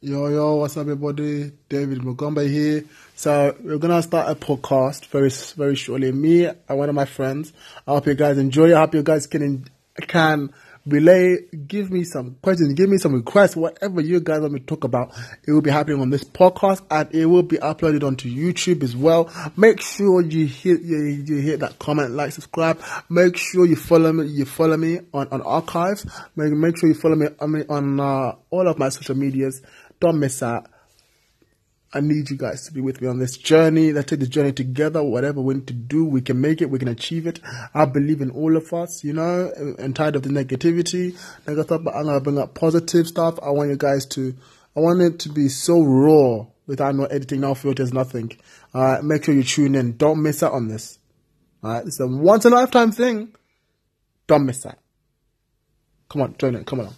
Yo, 0.00 0.28
yo, 0.28 0.54
what's 0.54 0.76
up, 0.76 0.82
everybody? 0.82 1.50
David 1.68 1.98
Mugomba 1.98 2.48
here. 2.48 2.84
So, 3.16 3.56
we're 3.64 3.78
gonna 3.78 4.00
start 4.00 4.30
a 4.30 4.36
podcast 4.36 5.06
very, 5.06 5.28
very 5.56 5.74
shortly. 5.74 6.12
Me 6.12 6.44
and 6.44 6.56
one 6.68 6.88
of 6.88 6.94
my 6.94 7.04
friends. 7.04 7.52
I 7.84 7.94
hope 7.94 8.06
you 8.06 8.14
guys 8.14 8.38
enjoy. 8.38 8.76
I 8.76 8.78
hope 8.78 8.94
you 8.94 9.02
guys 9.02 9.26
can, 9.26 9.68
can 9.96 10.54
relay, 10.88 11.38
give 11.66 11.90
me 11.90 12.04
some 12.04 12.36
questions, 12.42 12.74
give 12.74 12.88
me 12.88 12.98
some 12.98 13.14
requests, 13.14 13.56
whatever 13.56 14.00
you 14.00 14.20
guys 14.20 14.40
want 14.40 14.52
me 14.52 14.60
to 14.60 14.66
talk 14.66 14.84
about. 14.84 15.12
It 15.46 15.52
will 15.52 15.62
be 15.62 15.70
happening 15.70 16.00
on 16.00 16.10
this 16.10 16.24
podcast 16.24 16.82
and 16.90 17.12
it 17.14 17.26
will 17.26 17.42
be 17.42 17.56
uploaded 17.58 18.02
onto 18.02 18.28
YouTube 18.28 18.82
as 18.82 18.96
well. 18.96 19.30
Make 19.56 19.80
sure 19.80 20.22
you 20.22 20.46
hit, 20.46 20.82
you, 20.82 20.98
you 20.98 21.36
hit 21.36 21.60
that 21.60 21.78
comment, 21.78 22.12
like, 22.12 22.32
subscribe. 22.32 22.80
Make 23.08 23.36
sure 23.36 23.66
you 23.66 23.76
follow 23.76 24.12
me, 24.12 24.26
you 24.26 24.44
follow 24.44 24.76
me 24.76 25.00
on, 25.12 25.28
on 25.28 25.42
archives. 25.42 26.06
Make, 26.36 26.52
make 26.52 26.78
sure 26.78 26.88
you 26.88 26.94
follow 26.94 27.16
me 27.16 27.28
on, 27.40 27.64
on 27.68 28.00
uh, 28.00 28.34
all 28.50 28.68
of 28.68 28.78
my 28.78 28.88
social 28.88 29.16
medias. 29.16 29.62
Don't 30.00 30.18
miss 30.18 30.42
out. 30.42 30.66
I 31.92 32.00
need 32.00 32.28
you 32.28 32.36
guys 32.36 32.66
to 32.66 32.72
be 32.72 32.82
with 32.82 33.00
me 33.00 33.08
on 33.08 33.18
this 33.18 33.38
journey. 33.38 33.92
Let's 33.92 34.10
take 34.10 34.20
this 34.20 34.28
journey 34.28 34.52
together. 34.52 35.02
Whatever 35.02 35.40
we 35.40 35.54
need 35.54 35.66
to 35.68 35.72
do, 35.72 36.04
we 36.04 36.20
can 36.20 36.40
make 36.40 36.60
it. 36.60 36.68
We 36.68 36.78
can 36.78 36.88
achieve 36.88 37.26
it. 37.26 37.40
I 37.74 37.86
believe 37.86 38.20
in 38.20 38.30
all 38.30 38.56
of 38.56 38.72
us, 38.74 39.02
you 39.02 39.14
know, 39.14 39.50
and 39.78 39.96
tired 39.96 40.14
of 40.14 40.22
the 40.22 40.28
negativity. 40.28 41.16
Like 41.46 41.58
I 41.58 41.62
thought, 41.62 41.84
but 41.84 41.94
I'm 41.94 42.04
going 42.04 42.14
to 42.14 42.20
bring 42.20 42.38
up 42.38 42.54
positive 42.54 43.08
stuff. 43.08 43.38
I 43.42 43.50
want 43.50 43.70
you 43.70 43.76
guys 43.76 44.04
to, 44.06 44.34
I 44.76 44.80
want 44.80 45.00
it 45.00 45.18
to 45.20 45.30
be 45.30 45.48
so 45.48 45.82
raw 45.82 46.46
without 46.66 46.94
no 46.94 47.04
editing, 47.06 47.40
no 47.40 47.54
filters, 47.54 47.92
nothing. 47.92 48.32
All 48.74 48.82
right. 48.82 49.02
Make 49.02 49.24
sure 49.24 49.34
you 49.34 49.42
tune 49.42 49.74
in. 49.74 49.96
Don't 49.96 50.22
miss 50.22 50.42
out 50.42 50.52
on 50.52 50.68
this. 50.68 50.98
All 51.62 51.72
right. 51.72 51.86
It's 51.86 52.00
a 52.00 52.06
once 52.06 52.44
in 52.44 52.52
a 52.52 52.56
lifetime 52.56 52.92
thing. 52.92 53.34
Don't 54.26 54.44
miss 54.44 54.62
that. 54.62 54.78
Come 56.10 56.22
on, 56.22 56.36
join 56.38 56.54
it. 56.54 56.66
Come 56.66 56.80
on. 56.80 56.94